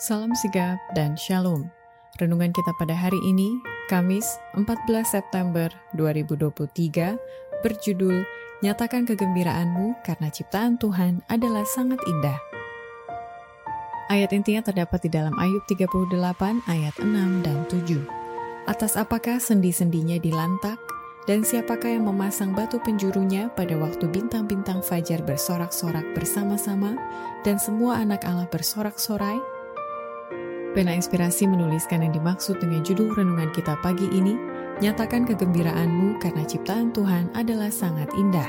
[0.00, 1.68] Salam sigap dan shalom.
[2.16, 4.24] Renungan kita pada hari ini, Kamis
[4.56, 7.20] 14 September 2023,
[7.60, 8.24] berjudul
[8.64, 12.40] Nyatakan kegembiraanmu karena ciptaan Tuhan adalah sangat indah.
[14.08, 16.16] Ayat intinya terdapat di dalam Ayub 38
[16.64, 18.00] ayat 6 dan 7.
[18.72, 20.80] Atas apakah sendi-sendinya dilantak,
[21.28, 26.96] dan siapakah yang memasang batu penjurunya pada waktu bintang-bintang fajar bersorak-sorak bersama-sama,
[27.44, 29.59] dan semua anak Allah bersorak-sorai?
[30.70, 34.38] Pena Inspirasi menuliskan yang dimaksud dengan judul renungan kita pagi ini,
[34.80, 38.48] Nyatakan kegembiraanmu karena ciptaan Tuhan adalah sangat indah.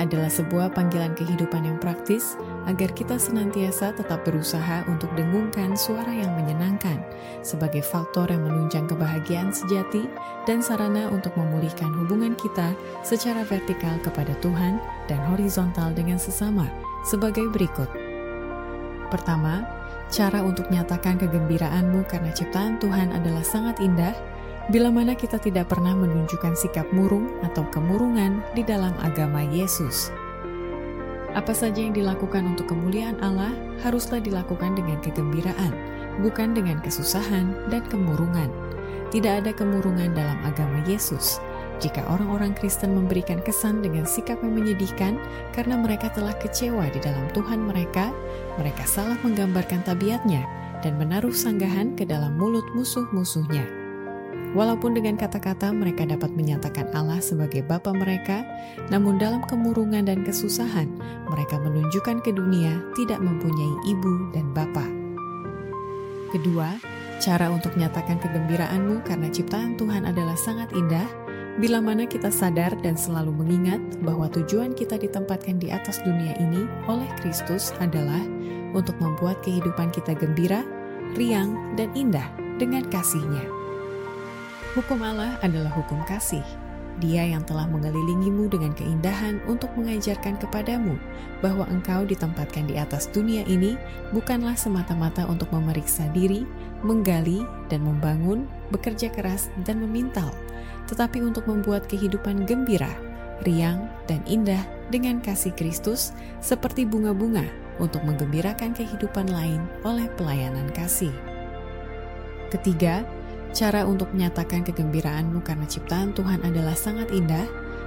[0.00, 6.32] Adalah sebuah panggilan kehidupan yang praktis agar kita senantiasa tetap berusaha untuk dengungkan suara yang
[6.32, 6.96] menyenangkan
[7.44, 10.08] sebagai faktor yang menunjang kebahagiaan sejati
[10.48, 12.72] dan sarana untuk memulihkan hubungan kita
[13.04, 14.80] secara vertikal kepada Tuhan
[15.12, 16.72] dan horizontal dengan sesama
[17.04, 17.88] sebagai berikut.
[19.12, 19.75] Pertama,
[20.06, 24.14] Cara untuk nyatakan kegembiraanmu karena ciptaan Tuhan adalah sangat indah,
[24.70, 30.14] bila mana kita tidak pernah menunjukkan sikap murung atau kemurungan di dalam agama Yesus.
[31.34, 35.74] Apa saja yang dilakukan untuk kemuliaan Allah haruslah dilakukan dengan kegembiraan,
[36.22, 38.48] bukan dengan kesusahan dan kemurungan.
[39.10, 41.38] Tidak ada kemurungan dalam agama Yesus,
[41.76, 45.20] jika orang-orang Kristen memberikan kesan dengan sikap yang menyedihkan
[45.52, 48.08] karena mereka telah kecewa di dalam Tuhan mereka,
[48.56, 50.40] mereka salah menggambarkan tabiatnya
[50.80, 53.68] dan menaruh sanggahan ke dalam mulut musuh-musuhnya.
[54.56, 58.40] Walaupun dengan kata-kata mereka dapat menyatakan Allah sebagai Bapa mereka,
[58.88, 60.88] namun dalam kemurungan dan kesusahan,
[61.28, 64.86] mereka menunjukkan ke dunia tidak mempunyai ibu dan bapa.
[66.32, 66.72] Kedua,
[67.20, 71.25] cara untuk menyatakan kegembiraanmu karena ciptaan Tuhan adalah sangat indah
[71.56, 76.68] Bila mana kita sadar dan selalu mengingat bahwa tujuan kita ditempatkan di atas dunia ini
[76.84, 78.20] oleh Kristus adalah
[78.76, 80.60] untuk membuat kehidupan kita gembira,
[81.16, 82.28] riang, dan indah
[82.60, 83.40] dengan kasihnya.
[84.76, 86.44] Hukum Allah adalah hukum kasih.
[87.00, 91.00] Dia yang telah mengelilingimu dengan keindahan untuk mengajarkan kepadamu
[91.40, 93.80] bahwa engkau ditempatkan di atas dunia ini
[94.12, 96.44] bukanlah semata-mata untuk memeriksa diri,
[96.84, 100.32] menggali, dan membangun, bekerja keras, dan memintal,
[100.86, 102.90] tetapi untuk membuat kehidupan gembira,
[103.44, 107.44] riang, dan indah dengan kasih Kristus seperti bunga-bunga
[107.82, 111.12] untuk menggembirakan kehidupan lain oleh pelayanan kasih.
[112.48, 113.04] Ketiga,
[113.52, 117.44] cara untuk menyatakan kegembiraanmu karena ciptaan Tuhan adalah sangat indah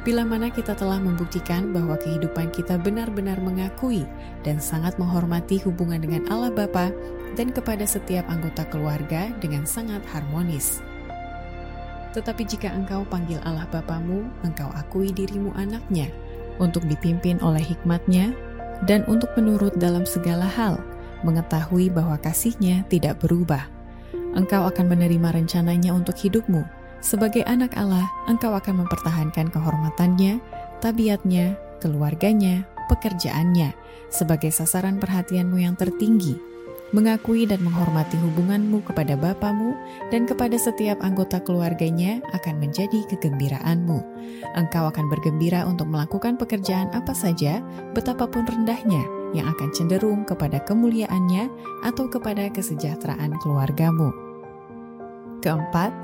[0.00, 4.08] bila mana kita telah membuktikan bahwa kehidupan kita benar-benar mengakui
[4.40, 6.88] dan sangat menghormati hubungan dengan Allah Bapa
[7.36, 10.80] dan kepada setiap anggota keluarga dengan sangat harmonis.
[12.10, 16.10] Tetapi jika engkau panggil Allah Bapamu, engkau akui dirimu anaknya,
[16.58, 18.34] untuk dipimpin oleh hikmatnya,
[18.84, 20.80] dan untuk menurut dalam segala hal,
[21.22, 23.68] mengetahui bahwa kasihnya tidak berubah.
[24.34, 26.62] Engkau akan menerima rencananya untuk hidupmu.
[27.00, 30.42] Sebagai anak Allah, engkau akan mempertahankan kehormatannya,
[30.84, 33.72] tabiatnya, keluarganya, pekerjaannya,
[34.10, 36.50] sebagai sasaran perhatianmu yang tertinggi
[36.90, 39.78] mengakui dan menghormati hubunganmu kepada Bapamu
[40.10, 43.98] dan kepada setiap anggota keluarganya akan menjadi kegembiraanmu.
[44.58, 47.62] Engkau akan bergembira untuk melakukan pekerjaan apa saja,
[47.94, 51.46] betapapun rendahnya, yang akan cenderung kepada kemuliaannya
[51.86, 54.10] atau kepada kesejahteraan keluargamu.
[55.40, 55.94] Keempat,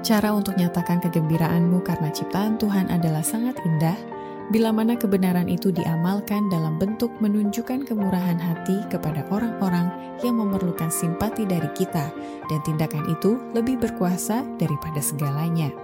[0.00, 4.15] cara untuk nyatakan kegembiraanmu karena ciptaan Tuhan adalah sangat indah,
[4.54, 9.90] bila mana kebenaran itu diamalkan dalam bentuk menunjukkan kemurahan hati kepada orang-orang
[10.22, 12.14] yang memerlukan simpati dari kita,
[12.46, 15.74] dan tindakan itu lebih berkuasa daripada segalanya.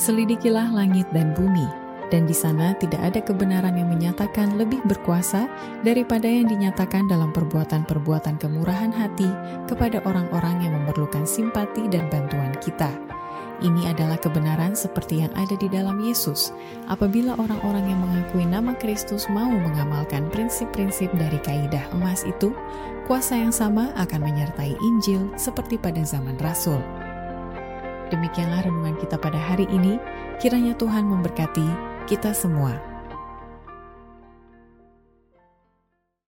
[0.00, 1.68] Selidikilah langit dan bumi,
[2.08, 5.44] dan di sana tidak ada kebenaran yang menyatakan lebih berkuasa
[5.84, 9.28] daripada yang dinyatakan dalam perbuatan-perbuatan kemurahan hati
[9.68, 12.88] kepada orang-orang yang memerlukan simpati dan bantuan kita
[13.64, 16.52] ini adalah kebenaran seperti yang ada di dalam Yesus.
[16.86, 22.54] Apabila orang-orang yang mengakui nama Kristus mau mengamalkan prinsip-prinsip dari kaidah emas itu,
[23.10, 26.78] kuasa yang sama akan menyertai Injil seperti pada zaman Rasul.
[28.14, 29.98] Demikianlah renungan kita pada hari ini.
[30.38, 31.66] Kiranya Tuhan memberkati
[32.06, 32.78] kita semua.